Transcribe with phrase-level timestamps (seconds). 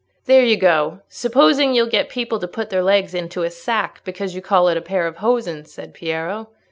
[0.25, 4.33] "There you go, supposing you'll get people to put their legs into a sack because
[4.33, 6.47] you call it a pair of hosen," said Piero.